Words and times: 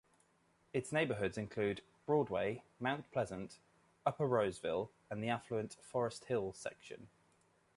Its 0.73 0.91
neighborhoods 0.91 1.37
include 1.37 1.83
Broadway, 2.07 2.63
Mount 2.79 3.11
Pleasant, 3.11 3.59
Upper 4.03 4.25
Roseville 4.25 4.89
and 5.11 5.23
the 5.23 5.29
affluent 5.29 5.75
Forest 5.75 6.25
Hill 6.25 6.53
section. 6.53 7.07